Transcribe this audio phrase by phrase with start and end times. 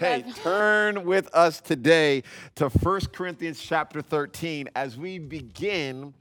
[0.00, 2.22] Hey, turn with us today
[2.54, 6.14] to 1 Corinthians chapter 13 as we begin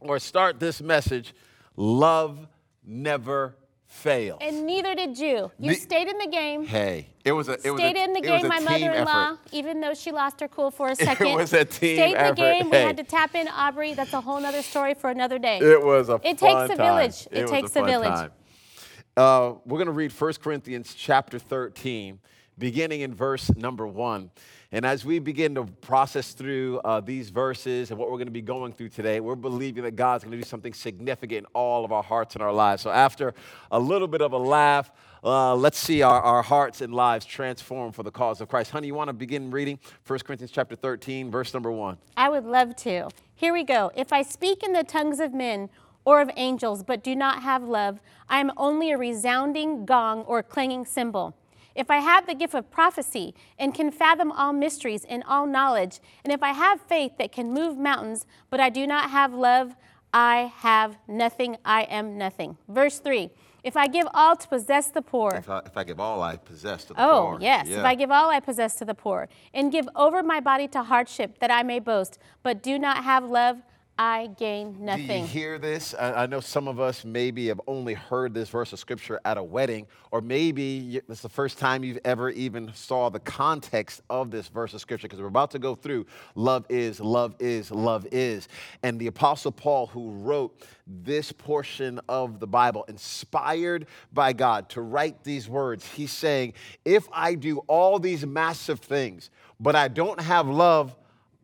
[0.00, 1.32] or start this message
[1.76, 2.48] love
[2.84, 3.54] never
[3.86, 4.38] fails.
[4.42, 5.52] And neither did you.
[5.60, 6.64] You stayed in the game.
[6.64, 8.58] hey, it was a it was a, Stayed in the it was game, a my
[8.58, 9.38] mother-in-law, effort.
[9.52, 11.28] even though she lost her cool for a second.
[11.28, 12.36] it was a team Stayed in the effort.
[12.36, 12.70] game.
[12.70, 13.94] We had to tap in Aubrey.
[13.94, 15.58] That's a whole nother story for another day.
[15.58, 17.28] It was a It takes a village.
[17.30, 18.30] It was takes a fun village.
[19.16, 22.18] Uh, we're going to read 1 Corinthians chapter 13,
[22.58, 24.30] beginning in verse number 1.
[24.74, 28.32] And as we begin to process through uh, these verses and what we're going to
[28.32, 31.84] be going through today, we're believing that God's going to do something significant in all
[31.84, 32.82] of our hearts and our lives.
[32.82, 33.34] So, after
[33.70, 34.90] a little bit of a laugh,
[35.24, 38.70] uh, let's see our, our hearts and lives transformed for the cause of Christ.
[38.70, 41.98] Honey, you want to begin reading 1 Corinthians chapter 13, verse number 1?
[42.16, 43.08] I would love to.
[43.34, 43.90] Here we go.
[43.94, 45.68] If I speak in the tongues of men
[46.04, 50.42] or of angels, but do not have love, I am only a resounding gong or
[50.42, 51.36] clanging cymbal.
[51.74, 56.00] If I have the gift of prophecy and can fathom all mysteries and all knowledge,
[56.24, 59.74] and if I have faith that can move mountains, but I do not have love,
[60.12, 61.56] I have nothing.
[61.64, 62.58] I am nothing.
[62.68, 63.30] Verse 3
[63.64, 66.36] If I give all to possess the poor, If I, if I give all I
[66.36, 67.38] possess to the Oh, poor.
[67.40, 67.68] yes.
[67.68, 70.82] If I give all I possess to the poor and give over my body to
[70.82, 73.62] hardship that I may boast, but do not have love,
[74.02, 75.26] I gain Do you nothing.
[75.28, 75.94] hear this?
[75.94, 79.38] I, I know some of us maybe have only heard this verse of scripture at
[79.38, 84.32] a wedding, or maybe it's the first time you've ever even saw the context of
[84.32, 88.04] this verse of scripture, because we're about to go through love is, love is, love
[88.10, 88.48] is.
[88.82, 94.80] And the Apostle Paul, who wrote this portion of the Bible, inspired by God to
[94.80, 99.30] write these words, he's saying, If I do all these massive things,
[99.60, 100.96] but I don't have love,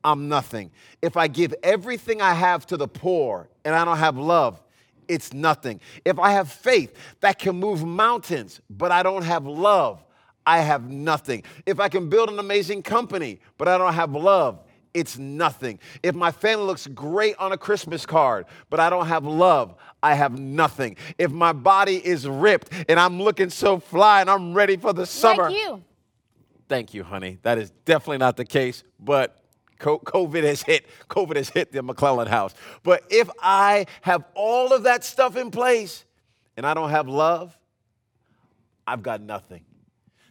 [0.04, 0.70] I'm nothing.
[1.02, 4.62] If I give everything I have to the poor and I don't have love,
[5.08, 5.80] it's nothing.
[6.04, 10.04] If I have faith that can move mountains, but I don't have love,
[10.46, 11.44] I have nothing.
[11.66, 14.60] If I can build an amazing company, but I don't have love,
[14.94, 15.78] it's nothing.
[16.02, 20.14] If my family looks great on a Christmas card, but I don't have love, I
[20.14, 20.96] have nothing.
[21.18, 25.06] If my body is ripped and I'm looking so fly and I'm ready for the
[25.06, 25.82] summer, Like you.
[26.68, 27.38] Thank you, honey.
[27.42, 29.37] That is definitely not the case, but co-
[29.78, 30.86] COVID has hit.
[31.08, 32.54] COVID has hit the McClellan house.
[32.82, 36.04] But if I have all of that stuff in place
[36.56, 37.56] and I don't have love,
[38.86, 39.64] I've got nothing.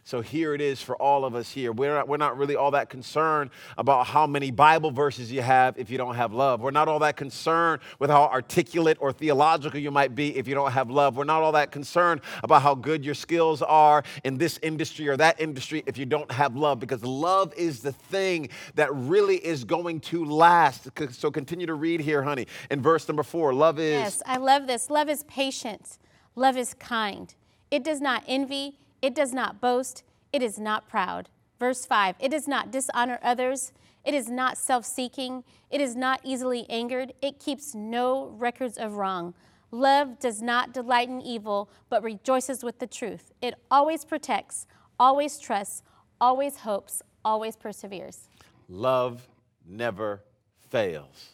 [0.08, 1.70] So here it is for all of us here.
[1.70, 5.78] We're not, we're not really all that concerned about how many Bible verses you have
[5.78, 6.62] if you don't have love.
[6.62, 10.54] We're not all that concerned with how articulate or theological you might be if you
[10.54, 11.18] don't have love.
[11.18, 15.18] We're not all that concerned about how good your skills are in this industry or
[15.18, 19.62] that industry if you don't have love, because love is the thing that really is
[19.62, 20.88] going to last.
[21.12, 22.46] So continue to read here, honey.
[22.70, 23.92] In verse number four, love is.
[23.92, 24.88] Yes, I love this.
[24.88, 25.98] Love is patient.
[26.34, 27.34] Love is kind.
[27.70, 28.78] It does not envy.
[29.00, 30.02] It does not boast.
[30.32, 31.28] It is not proud.
[31.58, 33.72] Verse 5 It does not dishonor others.
[34.04, 35.44] It is not self seeking.
[35.70, 37.12] It is not easily angered.
[37.20, 39.34] It keeps no records of wrong.
[39.70, 43.32] Love does not delight in evil, but rejoices with the truth.
[43.42, 44.66] It always protects,
[44.98, 45.82] always trusts,
[46.20, 48.28] always hopes, always perseveres.
[48.68, 49.28] Love
[49.66, 50.22] never
[50.70, 51.32] fails.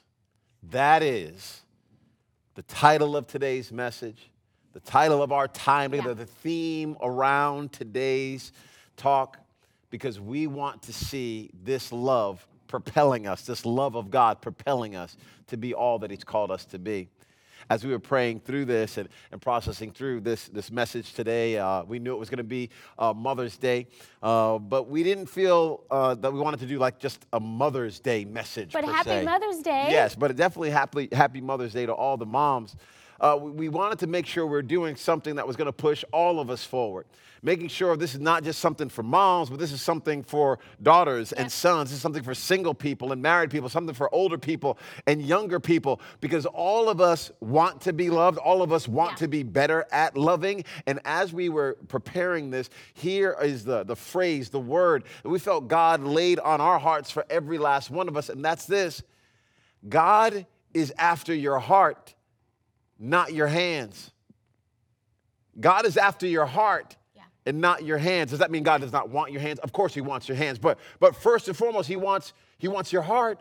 [0.62, 1.62] That is
[2.54, 4.30] the title of today's message,
[4.74, 6.14] the title of our time together, Yeah.
[6.14, 8.52] the theme around today's
[8.96, 9.38] talk,
[9.88, 15.16] because we want to see this love propelling us, this love of God propelling us
[15.46, 17.08] to be all that He's called us to be.
[17.70, 21.84] As we were praying through this and, and processing through this, this message today, uh,
[21.84, 22.68] we knew it was going to be
[22.98, 23.86] uh, Mother's Day,
[24.22, 28.00] uh, but we didn't feel uh, that we wanted to do like just a Mother's
[28.00, 28.72] Day message.
[28.72, 29.24] But happy se.
[29.24, 29.86] Mother's Day.
[29.90, 32.76] Yes, but definitely happy, happy Mother's Day to all the moms.
[33.20, 36.04] Uh, we, we wanted to make sure we're doing something that was going to push
[36.12, 37.06] all of us forward,
[37.42, 41.32] making sure this is not just something for moms, but this is something for daughters
[41.32, 41.90] and sons.
[41.90, 45.60] This is something for single people and married people, something for older people and younger
[45.60, 48.38] people, because all of us want to be loved.
[48.38, 49.16] All of us want Yeah.
[49.16, 50.64] to be better at loving.
[50.86, 55.38] And as we were preparing this, here is the, the phrase, the word that we
[55.38, 59.02] felt God laid on our hearts for every last one of us, and that's this
[59.88, 62.14] God is after your heart,
[62.98, 64.10] not your hands.
[65.60, 67.22] God is after your heart Yeah.
[67.46, 68.30] and not your hands.
[68.30, 69.58] Does that mean God does not want your hands?
[69.60, 72.92] Of course he wants your hands, but but first and foremost he wants he wants
[72.92, 73.40] your heart.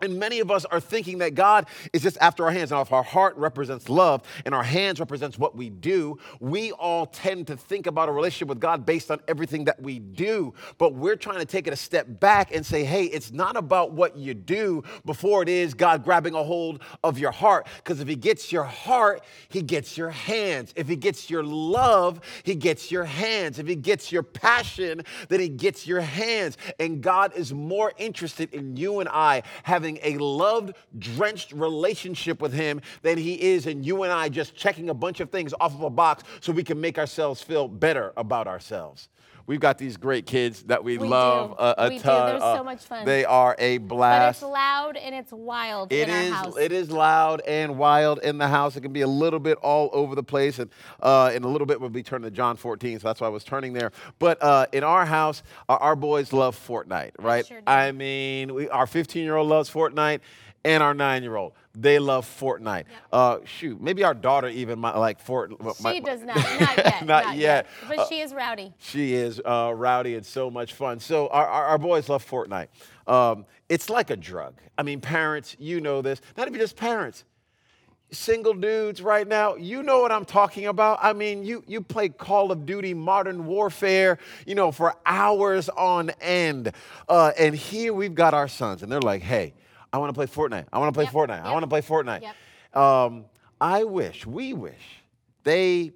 [0.00, 2.72] And many of us are thinking that God is just after our hands.
[2.72, 7.06] Now, if our heart represents love and our hands represents what we do, we all
[7.06, 10.52] tend to think about a relationship with God based on everything that we do.
[10.78, 13.92] But we're trying to take it a step back and say, hey, it's not about
[13.92, 17.68] what you do before it is God grabbing a hold of your heart.
[17.76, 20.72] Because if He gets your heart, He gets your hands.
[20.74, 23.60] If He gets your love, He gets your hands.
[23.60, 26.58] If He gets your passion, then He gets your hands.
[26.80, 32.40] And God is more interested in you and I having having a loved, drenched relationship
[32.40, 35.52] with Him than He is in you and I just checking a bunch of things
[35.60, 39.08] off of a box so we can make ourselves feel better about ourselves.
[39.46, 41.56] We've got these great kids that we, We love do.
[41.62, 42.02] a, a We do.
[42.02, 42.26] ton.
[42.26, 43.04] They're Uh, so much fun.
[43.04, 44.40] They are a blast.
[44.40, 46.32] But it's loud and it's wild It in is.
[46.32, 46.56] our house.
[46.58, 48.74] It is loud and wild in the house.
[48.76, 50.70] It can be a little bit all over the place, and
[51.00, 53.30] uh, in a little bit we'll be turning to John 14, so that's why I
[53.30, 53.92] was turning there.
[54.18, 57.46] But uh, in our house, our, our boys love Fortnite, right?
[57.46, 57.64] sure do.
[57.66, 60.20] I mean, we, our 15-year-old loves Fortnite,
[60.64, 62.84] and our nine-year-old they love Fortnite.
[63.12, 65.76] Uh, shoot, maybe our daughter even might like Fortnite.
[65.76, 66.36] she my- does not.
[66.36, 67.06] Not yet.
[67.06, 67.66] Not yet.
[67.88, 68.72] But Uh, she is rowdy.
[68.78, 71.00] she is uh, rowdy and so much fun.
[71.00, 72.68] So our, our, our boys love Fortnite.
[73.06, 74.54] Um, it's like a drug.
[74.78, 76.20] I mean, parents, you know this.
[76.36, 77.24] Not even just parents.
[78.12, 81.00] Single dudes right now, you know what I'm talking about.
[81.02, 86.10] I mean, you you play Call of Duty Modern Warfare, you know, for hours on
[86.20, 86.70] end.
[87.08, 89.54] Uh, and here we've got our sons, and they're like, "Hey,
[89.94, 90.66] I want to play Fortnite.
[90.72, 91.42] I want to play Yep, Fortnite.
[91.44, 92.34] I want to play Fortnite." yep.
[92.76, 93.26] Um,
[93.60, 95.02] I wish, we wish,
[95.44, 95.92] they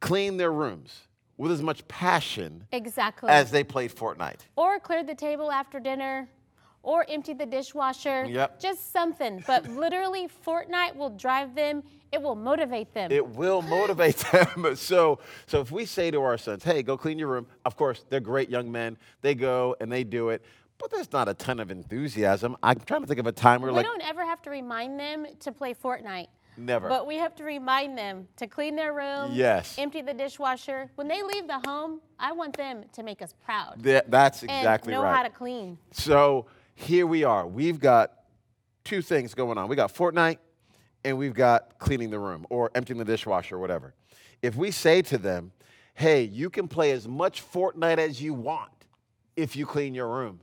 [0.00, 1.02] clean their rooms
[1.36, 3.30] with as much passion Exactly.
[3.30, 4.40] as they played Fortnite.
[4.56, 6.28] or cleared the table after dinner,
[6.82, 8.24] or emptied the dishwasher.
[8.24, 8.58] Yep.
[8.58, 9.44] Just something.
[9.46, 11.84] But literally, Fortnite will drive them.
[12.10, 13.12] It will motivate them.
[13.12, 14.74] It will motivate them.
[14.76, 18.04] So, so if we say to our sons, "Hey, go clean your room," of course
[18.08, 18.96] they're great young men.
[19.22, 20.42] They go and they do it,
[20.78, 22.56] but there's not a ton of enthusiasm.
[22.62, 24.98] I'm trying to think of a time where we like don't ever have to remind
[24.98, 26.28] them to play Fortnite.
[26.56, 26.88] never.
[26.88, 29.76] But we have to remind them to clean their room, Yes.
[29.78, 30.90] empty the dishwasher.
[30.96, 34.92] When they leave the home, I want them to make us proud Th- that's exactly
[34.92, 35.10] and know right.
[35.10, 35.78] Know how to clean.
[35.92, 37.46] So here we are.
[37.46, 38.12] We've got
[38.84, 39.68] two things going on.
[39.68, 40.38] We got Fortnite
[41.04, 43.94] and we've got cleaning the room or emptying the dishwasher or whatever.
[44.42, 45.52] If we say to them,
[45.94, 48.70] hey, you can play as much Fortnite as you want
[49.36, 50.40] if you clean your room.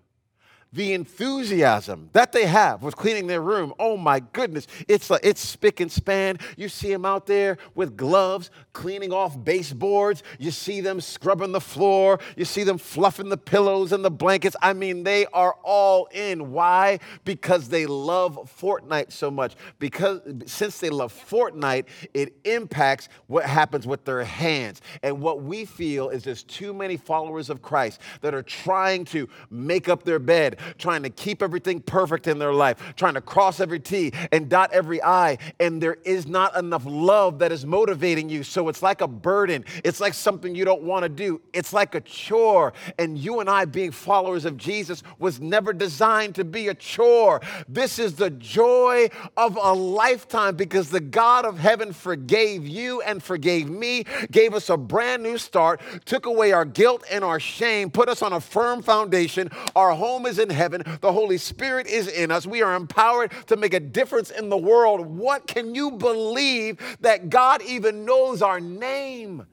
[0.75, 5.39] The enthusiasm that they have with cleaning their room, oh my goodness, it's like it's
[5.39, 6.38] spick and span.
[6.57, 10.22] You see them out there with gloves cleaning off baseboards.
[10.38, 12.19] You see them scrubbing the floor.
[12.36, 14.57] You see them fluffing the pillows and the blankets.
[14.62, 16.51] I mean, they are all in.
[16.51, 17.00] Why?
[17.24, 19.56] Because they love Fortnite so much.
[19.80, 24.81] Because since they love Fortnite, it impacts what happens with their hands.
[25.01, 29.30] And what we feel is there's too many followers of Christ that are trying to
[29.50, 33.59] make up their bed, trying to keep everything perfect in their life, trying to cross
[33.59, 38.29] every T and dot every I, and there is not enough love that is motivating
[38.29, 38.44] you.
[38.44, 39.65] So it's like a burden.
[39.83, 41.41] It's like something you don't want to do.
[41.53, 42.73] It's like a chore.
[43.00, 47.41] And you and I, being followers of Jesus, was never designed to be a chore.
[47.67, 53.21] This is the joy of a lifetime because the God of heaven forgave you and
[53.21, 57.89] forgave me, gave us a brand new start, took away our guilt and our shame,
[57.89, 59.50] put us on a firm foundation.
[59.75, 60.84] Our home is in heaven.
[61.02, 62.48] The Holy Spirit is in us.
[62.48, 65.06] We are empowered to make a difference in the world.
[65.06, 69.46] What can you believe that God even knows our name?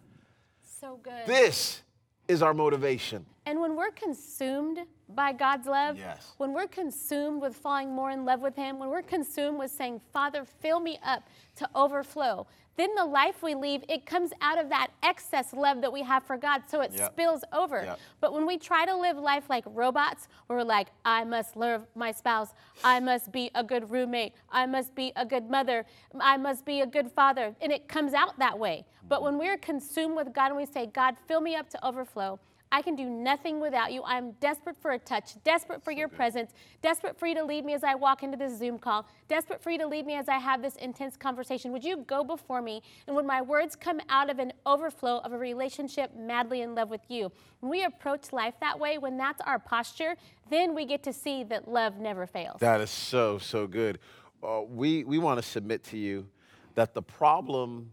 [0.80, 1.26] So good.
[1.26, 1.82] This
[2.28, 3.26] is our motivation.
[3.44, 4.78] And when we're consumed
[5.08, 6.32] by God's love, Yes.
[6.38, 10.00] when we're consumed with falling more in love with Him, when we're consumed with saying,
[10.12, 12.46] Father, fill me up to overflow,
[12.76, 16.22] then the life we leave, it comes out of that excess love that we have
[16.24, 17.12] for God, so it Yep.
[17.12, 17.82] spills over.
[17.84, 18.00] Yep.
[18.20, 21.86] But when we try to live life like robots, where we're like, I must love
[21.94, 25.84] my spouse, I must be a good roommate, I must be a good mother,
[26.18, 28.86] I must be a good father, and it comes out that way.
[29.08, 29.24] But mm-hmm.
[29.24, 32.38] when we're consumed with God and we say, God, fill me up to overflow,
[32.72, 34.02] I can do nothing without you.
[34.04, 37.74] I'm desperate for a touch, desperate for your presence, desperate for you to lead me
[37.74, 40.38] as I walk into this Zoom call, desperate for you to lead me as I
[40.38, 41.70] have this intense conversation.
[41.72, 42.82] Would you go before me?
[43.06, 46.88] And would my words come out of an overflow of a relationship madly in love
[46.88, 47.30] with you?
[47.60, 50.16] When we approach life that way, when that's our posture,
[50.48, 52.60] then we get to see that love never fails.
[52.60, 53.98] That is so, so good.
[54.42, 56.26] Uh, we we want to submit to you
[56.74, 57.92] that the problem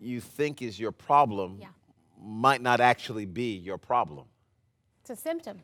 [0.00, 1.68] you think is your problem Yeah.
[2.20, 4.26] Might not actually be your problem.
[5.02, 5.60] It's a symptom.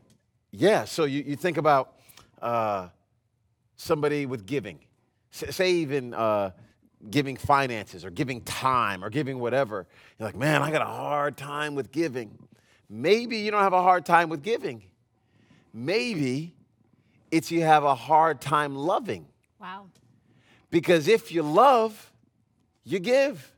[0.50, 1.94] Yeah, so you, you think about
[2.40, 2.88] uh,
[3.76, 4.78] somebody with giving,
[5.32, 6.50] S- say even uh,
[7.10, 9.86] giving finances or giving time or giving whatever.
[10.18, 12.38] You're like, man, I got a hard time with giving.
[12.88, 14.84] Maybe you don't have a hard time with giving.
[15.72, 16.54] Maybe
[17.30, 19.26] it's you have a hard time loving.
[19.60, 19.86] Wow.
[20.70, 22.12] Because if you love,
[22.84, 23.53] you give.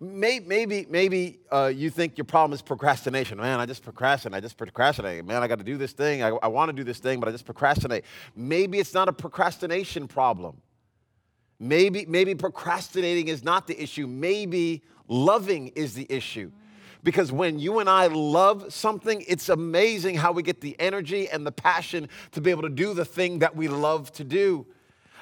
[0.00, 3.38] Maybe, maybe, maybe uh, you think your problem is procrastination.
[3.38, 4.36] Man, I just procrastinate.
[4.36, 5.24] I just procrastinate.
[5.24, 6.22] Man, I got to do this thing.
[6.22, 8.04] I, I want to do this thing, but I just procrastinate.
[8.34, 10.60] Maybe it's not a procrastination problem.
[11.58, 14.06] Maybe, maybe procrastinating is not the issue.
[14.06, 16.50] Maybe loving is the issue.
[17.04, 21.46] Because when you and I love something, it's amazing how we get the energy and
[21.46, 24.66] the passion to be able to do the thing that we love to do.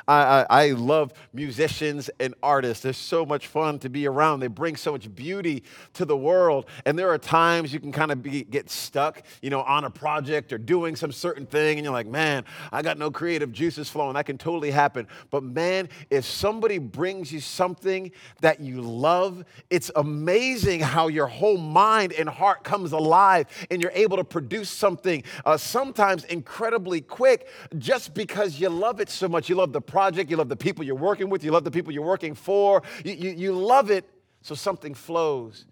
[0.09, 2.83] I, I, I, love musicians and artists.
[2.83, 4.41] They're so much fun to be around.
[4.41, 5.63] They bring so much beauty
[5.95, 6.67] to the world.
[6.87, 9.91] And there are times you can kind of be, get stuck, you know, on a
[9.91, 13.89] project or doing some certain thing, and you're like, man, I got no creative juices
[13.89, 14.15] flowing.
[14.15, 15.07] That can totally happen.
[15.31, 21.59] But man, if somebody brings you something that you love, it's amazing how your whole
[21.59, 27.49] mind and heart comes alive, and you're able to produce something uh, sometimes incredibly quick
[27.79, 29.49] just because you love it so much.
[29.49, 31.93] You love the project, you love the people you're working with, you love the people
[31.93, 34.09] you're working for, you, you, you love it,
[34.43, 35.67] so something flows.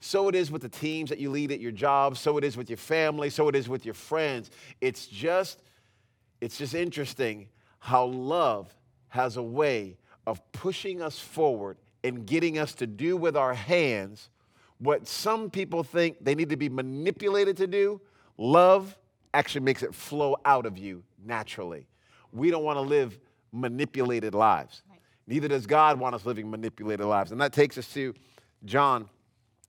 [0.00, 2.56] So it is with the teams that you lead at your job, so it is
[2.56, 4.50] with your family, so it is with your friends.
[4.80, 5.62] It's just,
[6.40, 8.74] it's just interesting how love
[9.08, 9.96] has a way
[10.26, 14.28] of pushing us forward and getting us to do with our hands
[14.78, 18.00] what some people think they need to be manipulated to do.
[18.36, 18.98] Love
[19.32, 21.86] actually makes it flow out of you naturally.
[22.32, 23.18] We don't want to live
[23.54, 24.82] manipulated lives.
[24.90, 24.98] Right.
[25.26, 27.32] Neither does God want us living manipulated lives.
[27.32, 28.14] And that takes us to
[28.64, 29.08] John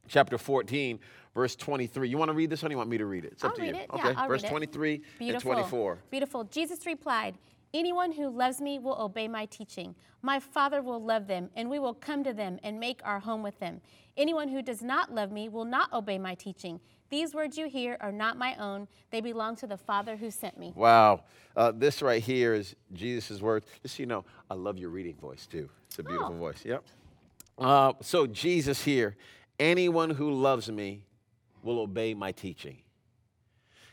[0.07, 0.99] chapter 14,
[1.33, 2.09] verse 23.
[2.09, 3.33] You want to read this do you want me to read it?
[3.33, 3.81] It's I'll up to read you.
[3.81, 3.89] It.
[3.93, 5.51] Okay, yeah, verse 23 Beautiful.
[5.51, 5.99] and 24.
[6.09, 6.43] Beautiful.
[6.45, 7.37] Jesus replied,
[7.73, 9.95] Anyone who loves me will obey my teaching.
[10.21, 13.43] My Father will love them, and we will come to them and make our home
[13.43, 13.81] with them.
[14.15, 16.79] Anyone who does not love me will not obey my teaching.
[17.15, 20.59] These words you hear are not my own, they belong to the Father who sent
[20.59, 20.73] me.
[20.75, 21.23] Wow.
[21.55, 23.65] Uh, this right here is Jesus' words.
[23.81, 25.69] Just so you know, I love your reading voice too.
[25.87, 26.37] It's a beautiful oh.
[26.37, 26.65] voice.
[26.65, 26.83] Yep.
[27.57, 29.15] Uh, so, Jesus here,
[29.57, 31.03] anyone who loves me
[31.63, 32.79] will obey my teaching.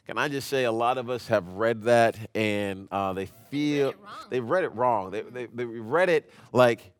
[0.04, 3.94] Can I just say, a lot of us have read that and uh, they feel
[4.30, 5.12] they've read it wrong.
[5.12, 6.90] They, they, they read it like,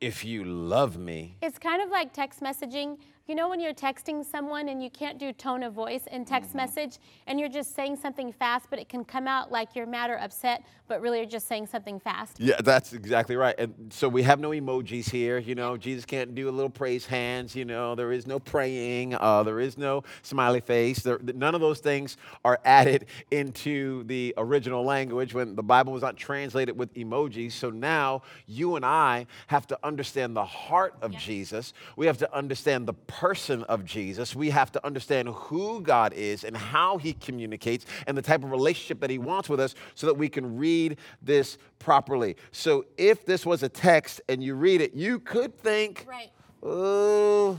[0.00, 1.38] if you love me.
[1.42, 5.18] It's kind of like text messaging you know when you're texting someone and you can't
[5.18, 6.58] do tone of voice in text mm-hmm.
[6.58, 10.10] message and you're just saying something fast, but it can come out like you're mad
[10.10, 12.38] or upset, but really you're just saying something fast?
[12.38, 13.54] Yeah, that's exactly right.
[13.58, 15.38] And so we have no emojis here.
[15.38, 17.56] You know, Jesus can't do a little praise hands.
[17.56, 19.14] You know, there is no praying.
[19.14, 21.00] Uh, there is no smiley face.
[21.00, 26.02] There, none of those things are added into the original language when the Bible was
[26.02, 27.52] not translated with emojis.
[27.52, 31.16] So now you and I have to understand the heart of.
[31.16, 31.72] Jesus.
[31.96, 36.44] We have to understand the person of Jesus, we have to understand who God is
[36.44, 40.06] and how he communicates and the type of relationship that he wants with us so
[40.06, 42.36] that we can read this properly.
[42.52, 46.30] So if this was a text and you read it, you could think, right.
[46.62, 47.58] oh,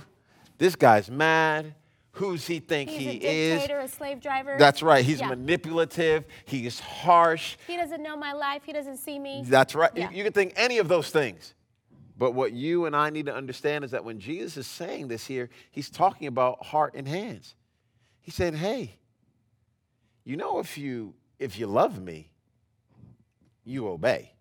[0.60, 1.74] this guy's mad
[2.12, 3.92] who's he think He's he a dictator, is.
[3.92, 4.56] a slave driver.
[4.58, 5.06] That's right.
[5.06, 5.30] He's yeah.
[5.30, 6.26] manipulative.
[6.46, 7.58] He's harsh.
[7.68, 8.64] He doesn't know my life.
[8.66, 9.44] He doesn't see me.
[9.46, 9.92] That's right.
[9.96, 10.10] Yeah.
[10.10, 11.54] You, you, can think any of those things.
[12.18, 15.28] But what you and I need to understand is that when Jesus is saying this
[15.28, 17.54] here, he's talking about heart and hands.
[18.22, 18.98] He said, "Hey,
[20.24, 22.30] you know if you if you love me,
[23.64, 24.34] you obey."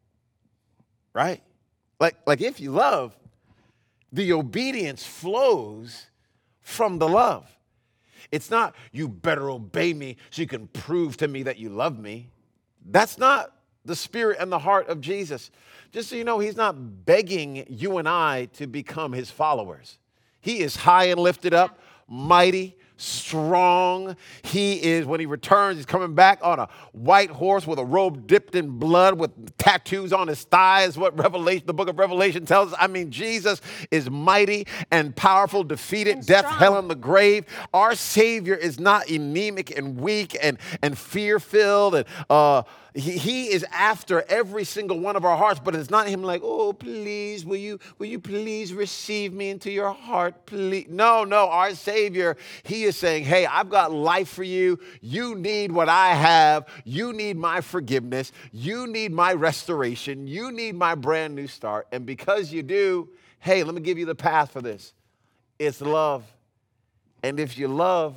[1.13, 1.43] Right?
[2.01, 3.15] Like like if you love,
[4.11, 6.07] the obedience flows
[6.63, 7.51] from the love.
[8.33, 11.99] It's not you better obey me so you can prove to me that you love
[11.99, 12.31] me.
[12.85, 13.53] That's not
[13.87, 15.51] the spirit and the heart of Jesus.
[15.93, 19.99] Just so you know, he's not begging you and I to become his followers.
[20.41, 24.17] He is high and lifted up, mighty, strong.
[24.43, 28.27] He is, when he returns, he's coming back on a white horse with a robe
[28.27, 32.73] dipped in blood with tattoos on his thighs, what Revelation, the book of Revelation tells
[32.73, 32.79] us.
[32.81, 33.61] I mean, Jesus
[33.91, 36.59] is mighty and powerful, defeated and death, strong.
[36.59, 37.45] hell, and the grave.
[37.75, 42.63] Our Savior is not anemic and weak and, and fear filled and uh,
[42.97, 46.41] he, he is after every single one of our hearts, but it's not him like,
[46.43, 50.87] oh, please, will you, will you please receive me into your heart, please?
[50.89, 54.79] No, no, our Savior, he is saying, hey, I've got life for you.
[55.01, 56.67] You need what I have.
[56.85, 58.33] You need my forgiveness.
[58.53, 60.27] You need my restoration.
[60.27, 61.87] You need my brand new start.
[61.93, 64.95] And because you do, hey, let me give you the path for this.
[65.59, 66.25] It's love.
[67.23, 68.15] And if you love,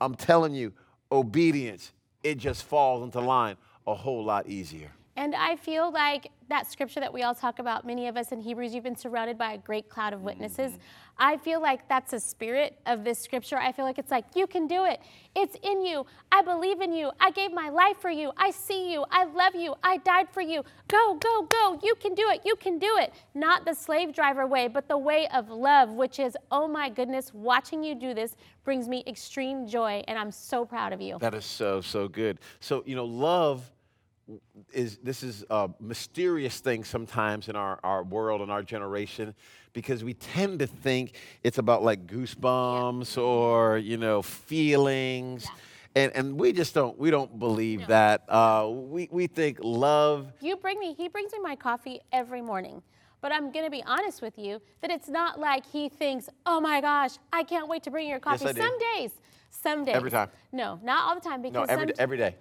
[0.00, 0.72] I'm telling you,
[1.10, 1.92] obedience,
[2.22, 4.90] it just falls into line a whole lot easier.
[5.14, 8.40] And I feel like that scripture that we all talk about, many of us in
[8.40, 10.72] Hebrews, you've been surrounded by a great cloud of witnesses.
[10.72, 10.80] Mm-hmm.
[11.18, 13.56] I feel like that's a spirit of this scripture.
[13.56, 15.00] I feel like it's like, you can do it.
[15.36, 16.04] It's in you.
[16.30, 17.10] I believe in you.
[17.20, 18.32] I gave my life for you.
[18.36, 19.04] I see you.
[19.10, 19.74] I love you.
[19.82, 20.64] I died for you.
[20.88, 21.78] Go, go, go.
[21.82, 22.40] You can do it.
[22.44, 23.12] You can do it.
[23.34, 27.32] Not the slave driver way, but the way of love, which is, oh my goodness,
[27.32, 30.02] watching you do this brings me extreme joy.
[30.08, 31.18] And I'm so proud of you.
[31.20, 32.38] That is so, so good.
[32.60, 33.70] So, you know, love
[34.72, 39.34] is this is a mysterious thing sometimes in our, our world and our generation
[39.72, 46.02] because we tend to think it's about like goosebumps or you know feelings Yeah.
[46.02, 47.86] and, and we just don't we don't believe No.
[47.86, 52.42] that uh, we, we think love You bring me, he brings me my coffee every
[52.42, 52.82] morning.
[53.20, 56.60] But I'm going to be honest with you that it's not like he thinks, oh
[56.60, 58.46] my gosh, I can't wait to bring your coffee.
[58.52, 58.60] Do.
[58.60, 59.12] some days,
[59.50, 59.94] some days.
[59.94, 60.28] Every time.
[60.50, 62.34] No, not all the time no because every, some, every day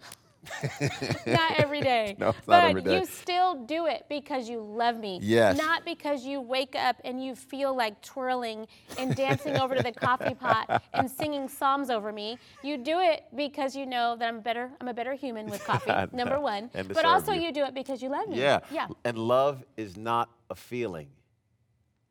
[1.28, 2.16] not every day.
[2.20, 3.00] No, but every day.
[3.00, 5.20] you still do it because you love me.
[5.22, 5.58] Yes.
[5.58, 8.68] Not because you wake up and you feel like twirling
[8.98, 12.38] and dancing over to the coffee pot and singing psalms over me.
[12.64, 14.72] You do it because you know that I'm better.
[14.80, 15.92] I'm a better human with coffee.
[16.16, 16.70] Number one.
[16.74, 17.42] And But also you.
[17.44, 18.38] you do it because you love me.
[18.40, 18.88] yeah Yeah.
[19.06, 21.08] and love is not a feeling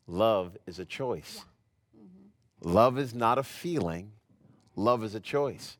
[0.06, 1.44] love is a choice
[1.96, 2.68] mm-hmm.
[2.72, 4.10] love is not a feeling
[4.74, 5.76] love is a choice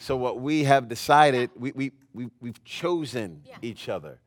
[0.00, 3.56] so what we have decided we, we, we, we've chosen Yeah.
[3.62, 4.18] each other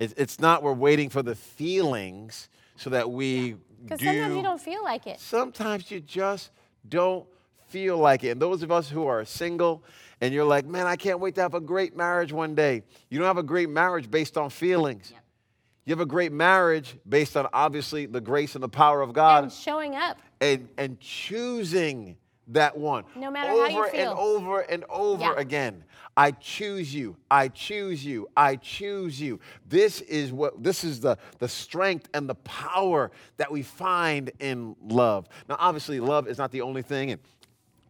[0.00, 3.54] it's, it's not we're waiting for the feelings so that we
[3.84, 5.20] Because sometimes you don't feel like it.
[5.20, 6.50] sometimes you just
[6.88, 7.26] don't
[7.68, 8.30] feel like it.
[8.30, 9.82] And those of us who are single
[10.20, 12.82] and you're like, man, I can't wait to have a great marriage one day.
[13.10, 15.10] You don't have a great marriage based on feelings.
[15.12, 15.22] Yep.
[15.86, 19.44] You have a great marriage based on obviously the grace and the power of God
[19.44, 20.18] And showing up.
[20.40, 22.16] and, and choosing
[22.48, 25.34] that one No matter over how you and over and over Yeah.
[25.36, 25.84] again.
[26.16, 27.16] I choose you.
[27.30, 28.28] I choose you.
[28.36, 29.40] I choose you.
[29.66, 34.76] This is what this is the the strength and the power that we find in
[34.82, 35.26] love.
[35.48, 37.20] Now obviously love is not the only thing and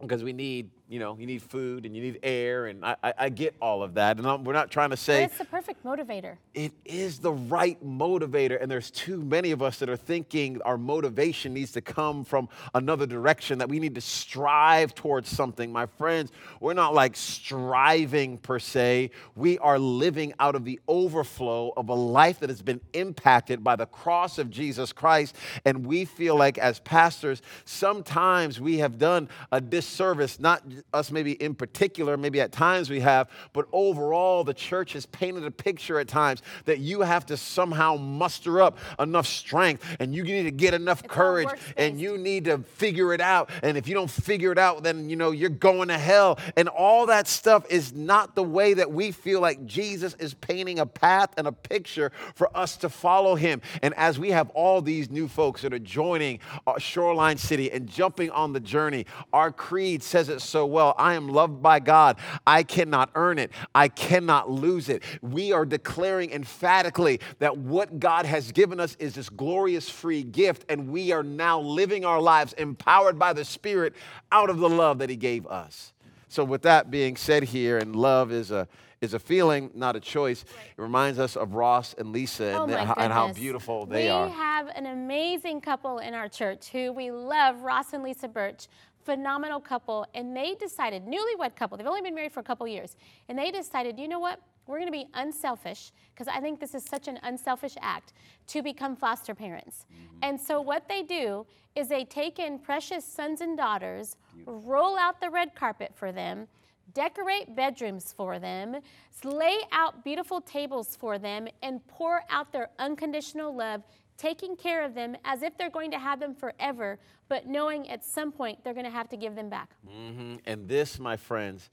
[0.01, 3.13] because we need, you know, you need food and you need air, and I, I,
[3.17, 4.17] I get all of that.
[4.17, 6.37] And I'm, we're not trying to say it's the perfect motivator.
[6.53, 10.77] it is the right motivator, and there's too many of us that are thinking our
[10.77, 15.71] motivation needs to come from another direction, that we need to strive towards something.
[15.71, 19.09] My friends, we're not like striving per se.
[19.35, 23.77] We are living out of the overflow of a life that has been impacted by
[23.77, 25.35] the cross of Jesus Christ.
[25.65, 30.61] And we feel like, as pastors, sometimes we have done a disservice, not
[30.93, 35.43] us maybe in particular, maybe at times we have, but overall, the church has painted
[35.43, 40.23] a picture at times that you have to somehow muster up enough strength and you
[40.23, 43.49] need to get enough It's courage and you need to figure it out.
[43.61, 46.39] And if you don't figure it out, then you know you're going to hell.
[46.55, 50.79] And all that stuff is not the way that we feel like Jesus is painting
[50.79, 53.61] a path and a picture for us to follow him.
[53.81, 57.87] And as we have all these new folks that are joining uh, Shoreline City and
[57.87, 60.95] jumping on the journey, our creed says it so well.
[60.97, 62.17] I am loved by God.
[62.45, 63.51] I cannot earn it.
[63.73, 65.03] I cannot lose it.
[65.21, 70.65] We are declaring emphatically that what God has given us is this glorious free gift,
[70.69, 73.93] and we are now living our lives empowered by the Spirit
[74.31, 75.93] out of the love that He gave us.
[76.27, 78.67] So, with that being said, here, and love is a
[79.03, 80.43] is a feeling, not a choice.
[80.77, 84.09] It reminds us of Ross and Lisa and, Oh how, and how beautiful they we
[84.09, 84.27] are.
[84.27, 88.67] We have an amazing couple in our church who we love, Ross and Lisa Birch.
[89.03, 92.95] Phenomenal couple, and they decided, newlywed couple, they've only been married for a couple years,
[93.27, 94.39] and they decided, you know what?
[94.65, 98.13] We're going to be unselfish because I think this is such an unselfish act
[98.47, 99.85] to become foster parents.
[99.91, 100.17] Mm-hmm.
[100.21, 105.19] And so, what they do is they take in precious sons and daughters, roll out
[105.19, 106.47] the red carpet for them,
[106.93, 108.77] decorate bedrooms for them,
[109.23, 113.83] lay out beautiful tables for them, and pour out their unconditional love,
[114.17, 116.99] taking care of them as if they're going to have them forever,
[117.29, 119.69] but knowing at some point they're going to have to give them back.
[119.87, 120.39] Mhm.
[120.45, 121.69] And this, my friends,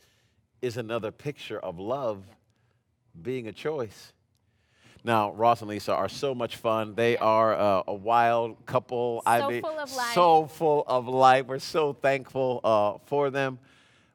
[0.63, 2.25] is another picture of love
[3.23, 4.13] being a choice.
[5.03, 6.95] Now, Ross and Lisa are so much fun.
[6.95, 9.23] They are uh, a wild couple.
[9.25, 10.13] I So mean, full of life.
[10.15, 11.47] so full of life.
[11.47, 13.59] We're so thankful uh, for them.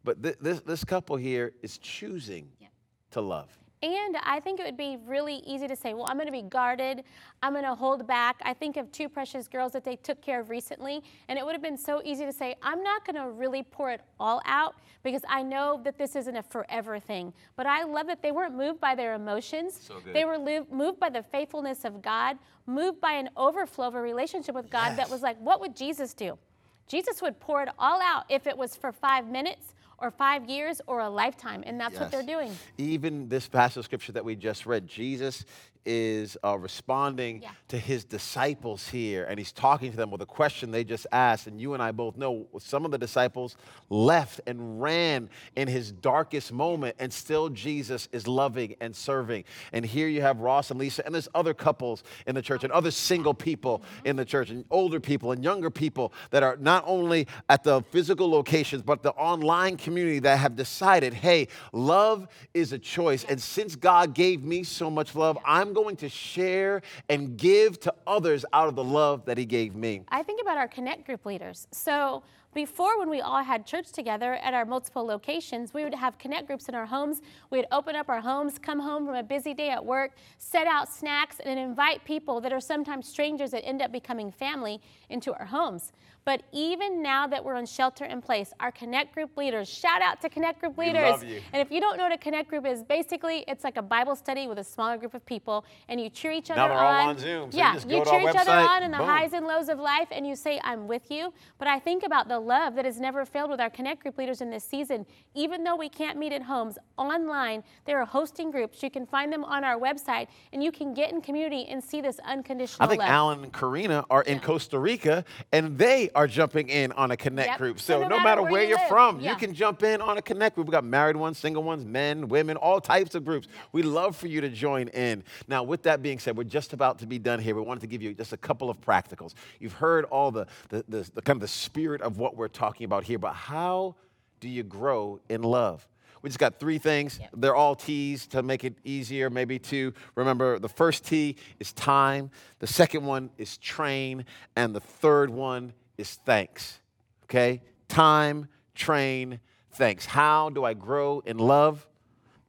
[0.04, 2.68] But th- this this couple here is choosing Yeah.
[3.12, 3.50] to love.
[3.86, 6.42] And I think it would be really easy to say, well, I'm going to be
[6.42, 7.04] guarded.
[7.44, 8.38] I'm going to hold back.
[8.42, 11.52] I think of two precious girls that they took care of recently, and it would
[11.52, 14.74] have been so easy to say, I'm not going to really pour it all out
[15.04, 17.32] because I know that this isn't a forever thing.
[17.56, 19.80] But I love that they weren't moved by their emotions.
[19.84, 20.16] So good.
[20.16, 24.02] They were lo- moved by the faithfulness of God, moved by an overflow of a
[24.02, 26.40] relationship with God that was like, what would Jesus do?
[26.88, 30.82] Jesus would pour it all out if it was for five minutes or five years
[30.88, 32.52] or a lifetime, and that's what they're doing.
[32.78, 35.46] Even this passage of scripture that we just read, Jesus
[35.86, 37.50] is uh, responding Yeah.
[37.70, 41.48] to his disciples here, and he's talking to them with a question they just asked.
[41.48, 43.56] And you and I both know some of the disciples
[43.90, 49.44] left and ran in his darkest moment, and still Jesus is loving and serving.
[49.74, 52.74] And here you have Ross and Lisa, and there's other couples in the church, and
[52.74, 56.84] other single people in the church, and older people and younger people that are not
[56.88, 62.74] only at the physical locations, but the online community that have decided, hey, love is
[62.74, 63.24] a choice.
[63.26, 67.94] And since God gave me so much love, I'm going to share and give to
[68.08, 70.02] others out of the love that He gave me.
[70.10, 71.68] I think about our connect group leaders.
[71.72, 72.24] So
[72.56, 76.48] before, when we all had church together at our multiple locations, we would have connect
[76.48, 77.22] groups in our homes.
[77.50, 80.88] We'd open up our homes, come home from a busy day at work, set out
[80.88, 85.46] snacks, and invite people that are sometimes strangers that end up becoming family into our
[85.46, 85.92] homes.
[86.26, 90.20] But even now that we're on shelter in place, our connect group leaders, shout out
[90.22, 91.04] to connect group leaders.
[91.04, 91.40] love you.
[91.54, 94.16] And if you don't know what a connect group is, basically it's like a Bible
[94.16, 96.94] study with a smaller group of people, and you cheer each other Now they're all
[96.94, 97.10] on.
[97.10, 99.06] on Zoom, so you yeah, just go to cheer each other on in the boom.
[99.06, 101.32] highs and lows of life, and you say, I'm with you.
[101.60, 104.42] But I think about the love that has never failed with our Connect group leaders
[104.42, 105.06] in this season.
[105.36, 108.82] Even though we can't meet at homes, online, there are hosting groups.
[108.82, 112.02] You can find them on our website, and you can get in community and see
[112.02, 112.90] this unconditional love.
[112.90, 113.10] I think love.
[113.10, 117.50] Alan and Karina are in Costa Rica and they are jumping in on a connect
[117.50, 117.58] Yep.
[117.60, 117.80] group.
[117.80, 119.32] So So, no no, matter matter where where you you're live, from, yeah.
[119.32, 120.68] you can jump in on a connect group.
[120.68, 123.48] We've got married ones, single ones, men, women, all types of groups.
[123.74, 125.24] We love for you to join in.
[125.48, 127.54] Now, with that being said, we're just about to be done here.
[127.56, 129.34] We wanted to give you just a couple of practicals.
[129.60, 132.86] You've heard all the, the, the, the kind of the spirit of what we're talking
[132.86, 133.96] about here, but how
[134.40, 135.88] do you grow in love?
[136.22, 137.20] We just got three things.
[137.22, 137.30] Yep.
[137.38, 140.58] They're all T's to make it easier, maybe to remember.
[140.58, 144.26] The first T is time, the second one is train,
[144.56, 146.80] and the third one is thanks.
[147.24, 147.62] Okay?
[147.88, 149.40] Time, train,
[149.74, 150.06] thanks.
[150.06, 151.88] How do I grow in love?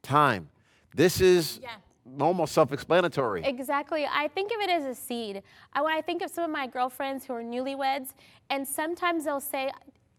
[0.02, 0.48] Time.
[0.94, 1.76] This is Yeah.
[2.20, 3.44] almost self explanatory.
[3.44, 4.06] Exactly.
[4.11, 5.42] I think of it as a seed.
[5.72, 8.14] I, when I think of some of my girlfriends who are newlyweds,
[8.50, 9.70] and sometimes they'll say,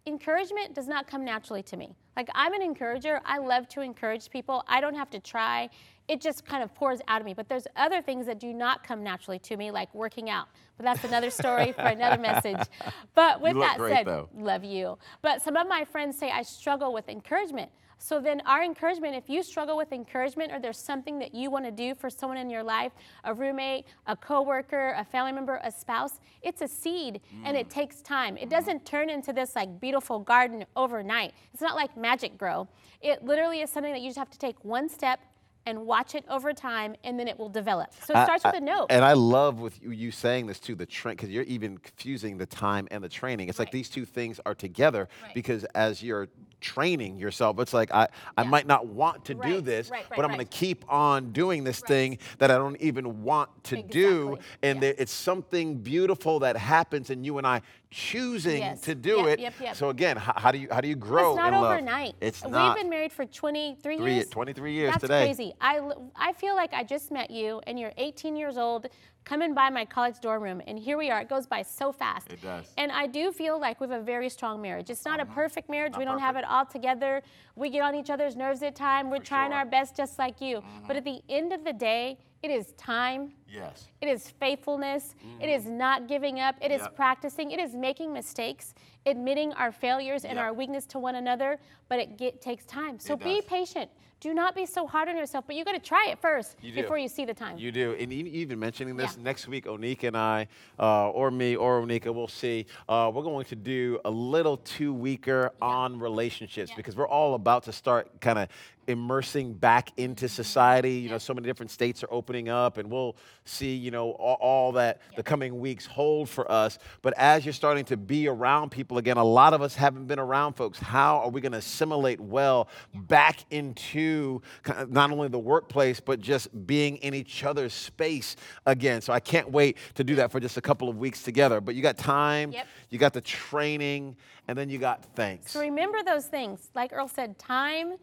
[0.07, 1.95] encouragement does not come naturally to me.
[2.15, 3.21] Like, I'm an encourager.
[3.25, 4.63] I love to encourage people.
[4.67, 5.69] I don't have to try.
[6.07, 7.33] It just kind of pours out of me.
[7.33, 10.47] But there's other things that do not come naturally to me, like working out.
[10.77, 12.65] But that's another story for another message.
[13.13, 14.29] But with that great, said, though.
[14.35, 14.97] love you.
[15.21, 17.69] But some of my friends say I struggle with encouragement.
[17.99, 21.65] So then, our encouragement, if you struggle with encouragement or there's something that you want
[21.65, 22.91] to do for someone in your life,
[23.23, 27.71] a roommate, a coworker, a family member, a spouse, it's a seed and it mm.
[27.71, 28.38] takes time.
[28.38, 28.49] It mm-hmm.
[28.49, 31.33] doesn't turn into this like beautiful garden overnight.
[31.53, 32.67] It's not like magic grow.
[33.01, 35.19] It literally is something that you just have to take one step
[35.67, 37.89] and watch it over time and then it will develop.
[38.05, 38.88] So it I- starts with a note.
[38.89, 42.38] And I love with you, you saying this too, the train, because you're even confusing
[42.38, 43.49] the time and the training.
[43.49, 45.33] It's like these two things are together Right.
[45.33, 49.89] because as you're training yourself, it's like I, I might not want to do this,
[49.89, 51.87] right, right, but I'm going to keep on doing this Right.
[51.87, 54.37] thing that I don't even want to do.
[54.63, 54.81] And yeah.
[54.81, 59.28] there, it's something beautiful that happens and you and I choosing Yes, to do yep,
[59.28, 59.39] it.
[59.39, 59.76] yep, yep.
[59.76, 61.71] So again, how, how do you how do you grow it's not in love?
[61.71, 62.15] overnight.
[62.21, 62.76] It's We've not.
[62.76, 64.28] been married for 23 Three- years.
[64.30, 65.26] 23 years That's today.
[65.26, 65.54] crazy.
[65.62, 68.88] I feel like I just met you and you're 18 years old
[69.23, 71.21] coming by my college dorm room and here we are.
[71.21, 72.32] It goes by so fast.
[72.32, 72.65] It does.
[72.65, 72.73] Uh-huh.
[72.78, 74.89] And I do feel like we have a very strong marriage.
[74.89, 75.93] It's not a perfect marriage.
[75.93, 77.21] Not we don't have it all together.
[77.56, 79.10] We get on each other's nerves at times.
[79.12, 79.60] We're trying sure.
[79.60, 80.63] our best just like you.
[80.88, 83.88] But at the end of the day, it is time yes.
[84.01, 85.15] it is faithfulness.
[85.41, 86.55] It is not giving up.
[86.62, 86.81] It is.
[86.81, 86.95] Yep.
[86.95, 87.51] practicing.
[87.51, 88.73] It is making mistakes,
[89.05, 90.43] admitting our failures and Yep.
[90.45, 91.60] our weakness to one another.
[91.89, 92.99] But it get, takes time.
[92.99, 93.89] So be patient.
[94.19, 95.45] Do not be so hard on yourself.
[95.45, 97.57] But you got to try it first You before you see the time.
[97.57, 97.95] You do.
[97.99, 99.23] And even mentioning this, Yeah.
[99.23, 100.47] next week, Oneka and I,
[100.79, 102.65] uh, or me, or Oneka, we'll see.
[102.89, 107.63] Uh, we're going to do a little two weeker on relationships because we're all about
[107.63, 108.49] to start kind of
[108.88, 110.93] immersing back into society.
[110.93, 114.38] You know, so many different states are opening up, and we'll see, you know, all,
[114.39, 116.80] all that the coming weeks hold for us.
[117.02, 120.19] But as you're starting to be around people again, a lot of us haven't been
[120.19, 120.80] around folks.
[120.80, 124.41] How are we going to assimilate well back into
[124.88, 129.02] not only the workplace, but just being in each other's space again?
[129.02, 131.62] So I can't wait to do that for just a couple of weeks together.
[131.62, 132.67] But you got time, Yep.
[132.89, 134.15] you got the training,
[134.47, 135.52] and then you got thanks.
[135.52, 136.69] So remember those things.
[136.73, 137.95] Like Earl said, time,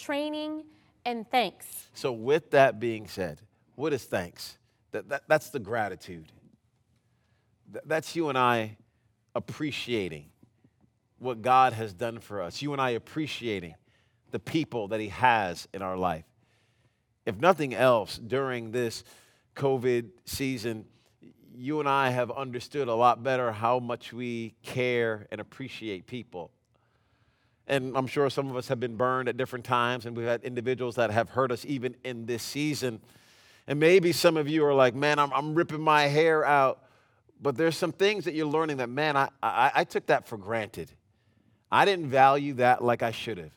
[0.00, 0.64] training,
[1.04, 1.88] and thanks.
[1.94, 3.40] So, with that being said,
[3.74, 4.58] what is thanks?
[4.92, 6.26] That, that, that's the gratitude.
[7.72, 8.76] Th- that's you and I
[9.34, 10.26] appreciating
[11.18, 12.62] what God has done for us.
[12.62, 13.74] You and I appreciating
[14.30, 16.24] the people that He has in our life.
[17.26, 19.04] If nothing else, during this
[19.54, 20.86] COVID season,
[21.54, 26.50] you and I have understood a lot better how much we care and appreciate people.
[27.70, 30.42] And I'm sure some of us have been burned at different times, and we've had
[30.42, 33.00] individuals that have hurt us even in this season.
[33.68, 36.82] And maybe some of you are like, man, I'm, I'm ripping my hair out.
[37.40, 40.36] But there's some things that you're learning that, man, I, I, I took that for
[40.36, 40.90] granted.
[41.70, 43.52] I didn't value that like I should have.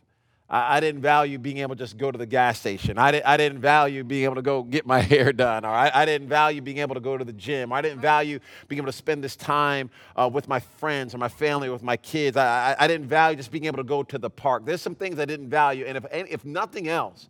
[0.49, 2.97] I, I, didn't value being able to just go to the gas station.
[2.97, 5.65] I, did, I didn't value being able to go get my hair done.
[5.65, 7.71] Or I, I didn't value being able to go to the gym.
[7.71, 11.29] I didn't value being able to spend this time uh, with my friends or my
[11.29, 12.37] family or with my kids.
[12.37, 14.65] I, I, I didn't value just being able to go to the park.
[14.65, 15.85] There's some things I didn't value.
[15.85, 17.29] And if, and if nothing else,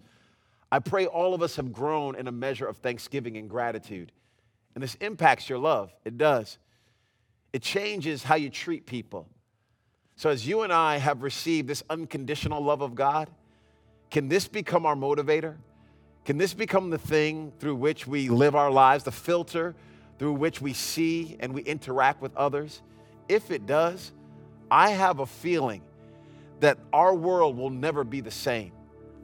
[0.71, 4.11] I pray all of us have grown in a measure of thanksgiving and gratitude.
[4.73, 5.93] And this impacts your love.
[6.03, 6.57] It does.
[7.53, 9.29] It changes how you treat people.
[10.15, 13.29] So, as you and I have received this unconditional love of God,
[14.11, 15.55] can this become our motivator?
[16.25, 19.75] Can this become the thing through which we live our lives, the filter
[20.19, 22.81] through which we see and we interact with others?
[23.27, 24.11] If it does,
[24.69, 25.81] I have a feeling
[26.59, 28.71] that our world will never be the same.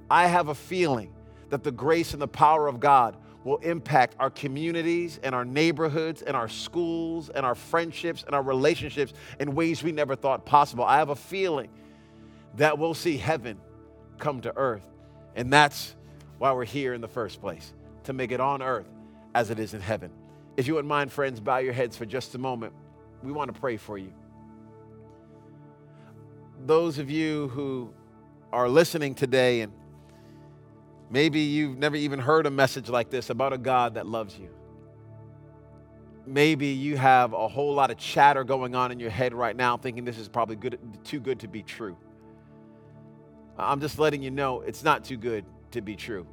[0.09, 1.13] I have a feeling
[1.49, 6.21] that the grace and the power of God will impact our communities and our neighborhoods
[6.21, 10.83] and our schools and our friendships and our relationships in ways we never thought possible.
[10.83, 11.69] I have a feeling
[12.55, 13.57] that we'll see heaven
[14.17, 14.83] come to earth.
[15.35, 15.95] And that's
[16.37, 17.73] why we're here in the first place,
[18.03, 18.87] to make it on earth
[19.33, 20.11] as it is in heaven.
[20.57, 22.73] If you wouldn't mind, friends, bow your heads for just a moment.
[23.23, 24.11] We want to pray for you.
[26.65, 27.93] Those of you who
[28.51, 29.71] are listening today and
[31.09, 34.49] Maybe you've never even heard a message like this about a God that loves you.
[36.27, 39.77] Maybe you have a whole lot of chatter going on in your head right now,
[39.77, 41.97] thinking this is probably good, too good to be true.
[43.57, 46.27] I'm just letting you know it's not too good to be true.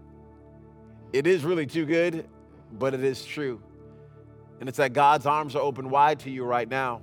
[1.13, 2.29] It is really too good,
[2.79, 3.63] but it is true.
[4.61, 7.01] And it's that God's arms are open wide to you right now.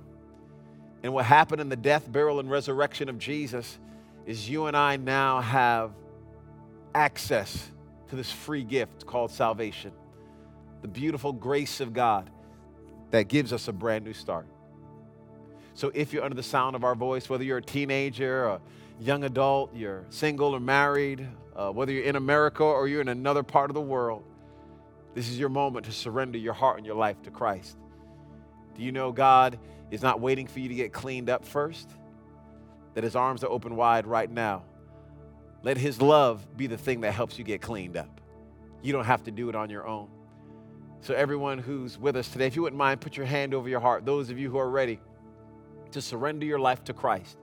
[1.02, 3.78] And what happened in the death, burial, and resurrection of Jesus
[4.24, 5.90] is you and I now have
[6.94, 7.70] access
[8.08, 9.92] to this free gift called salvation,
[10.82, 12.30] the beautiful grace of God
[13.10, 14.46] that gives us a brand new start.
[15.74, 18.60] So if you're under the sound of our voice, whether you're a teenager, a
[19.00, 21.26] young adult, you're single or married,
[21.56, 24.22] uh, whether you're in America or you're in another part of the world,
[25.14, 27.76] this is your moment to surrender your heart and your life to Christ.
[28.76, 29.58] Do you know God
[29.90, 31.90] is not waiting for you to get cleaned up first?
[32.94, 34.64] That his arms are open wide right now
[35.64, 38.20] let His love be the thing that helps you get cleaned up.
[38.82, 40.08] You don't have to do it on your own.
[41.00, 43.80] So, everyone who's with us today, if you wouldn't mind, put your hand over your
[43.80, 44.04] heart.
[44.04, 45.00] Those of you who are ready
[45.92, 47.38] to surrender your life to Christ,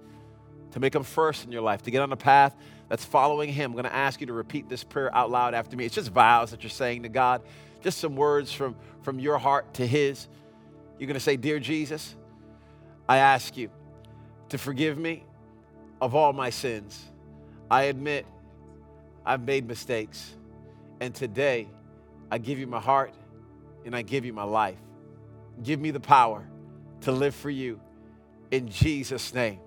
[0.72, 2.56] to make Him first in your life, to get on a path
[2.90, 5.76] that's following Him, I'm going to ask you to repeat this prayer out loud after
[5.76, 5.86] me.
[5.86, 7.42] It's just vows that you're saying to God,
[7.82, 10.28] just some words from, from your heart to His.
[11.00, 12.16] You're going to say, Dear Jesus,
[13.10, 13.72] I ask you
[14.50, 15.24] to forgive me
[16.00, 17.11] of all my sins.
[17.72, 18.26] I admit
[19.26, 20.36] I've made mistakes.
[21.00, 21.70] And today,
[22.30, 23.14] I give you my heart
[23.86, 24.78] and I give you my life.
[25.64, 26.46] Give me the power
[27.02, 27.80] to live for you.
[28.52, 29.60] In Jesus' name,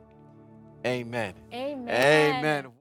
[0.87, 1.33] amen.
[1.53, 1.89] Amen.
[1.89, 2.67] Amen.